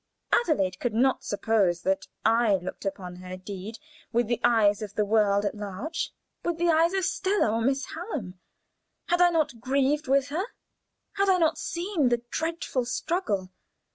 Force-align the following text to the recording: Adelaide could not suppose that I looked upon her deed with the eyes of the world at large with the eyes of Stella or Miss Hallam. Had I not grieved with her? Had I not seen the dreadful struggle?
Adelaide 0.33 0.79
could 0.79 0.95
not 0.95 1.23
suppose 1.23 1.83
that 1.83 2.07
I 2.25 2.55
looked 2.55 2.85
upon 2.85 3.17
her 3.17 3.37
deed 3.37 3.77
with 4.11 4.25
the 4.25 4.41
eyes 4.43 4.81
of 4.81 4.95
the 4.95 5.05
world 5.05 5.45
at 5.45 5.53
large 5.53 6.11
with 6.43 6.57
the 6.57 6.71
eyes 6.71 6.93
of 6.95 7.05
Stella 7.05 7.51
or 7.51 7.61
Miss 7.61 7.85
Hallam. 7.93 8.39
Had 9.09 9.21
I 9.21 9.29
not 9.29 9.59
grieved 9.59 10.07
with 10.07 10.29
her? 10.29 10.45
Had 11.17 11.29
I 11.29 11.37
not 11.37 11.59
seen 11.59 12.09
the 12.09 12.23
dreadful 12.31 12.83
struggle? 12.85 13.51